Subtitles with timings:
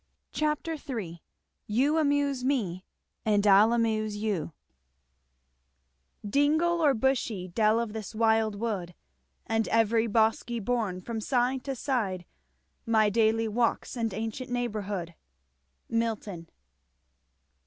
[0.31, 1.21] Chapter III.
[1.69, 2.81] I know each lane,
[3.23, 4.51] and every alley green,
[6.27, 8.95] Dingle or bushy dell of this wild wood,
[9.45, 12.25] And every bosky bourn from side to side
[12.83, 15.13] My daily walks and ancient neighbourhood.
[15.87, 16.49] Milton.